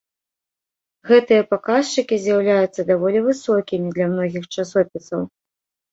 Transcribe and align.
Гэтыя 1.09 1.43
паказчыкі 1.51 2.15
з'яўляюцца 2.23 2.81
даволі 2.91 3.19
высокімі 3.27 3.87
для 3.99 4.05
многіх 4.15 4.43
часопісаў. 4.55 5.21